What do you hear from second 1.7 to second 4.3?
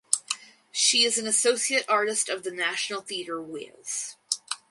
artist of the National Theatre Wales.